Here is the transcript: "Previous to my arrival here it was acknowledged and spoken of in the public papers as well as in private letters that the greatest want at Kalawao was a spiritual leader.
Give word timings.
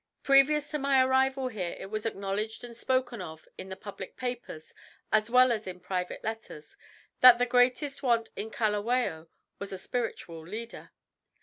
"Previous 0.23 0.71
to 0.71 0.79
my 0.79 1.03
arrival 1.03 1.49
here 1.49 1.75
it 1.79 1.91
was 1.91 2.07
acknowledged 2.07 2.63
and 2.63 2.75
spoken 2.75 3.21
of 3.21 3.47
in 3.55 3.69
the 3.69 3.75
public 3.75 4.17
papers 4.17 4.73
as 5.11 5.29
well 5.29 5.51
as 5.51 5.67
in 5.67 5.79
private 5.79 6.23
letters 6.23 6.75
that 7.19 7.37
the 7.37 7.45
greatest 7.45 8.01
want 8.01 8.31
at 8.35 8.51
Kalawao 8.51 9.27
was 9.59 9.71
a 9.71 9.77
spiritual 9.77 10.41
leader. 10.43 10.89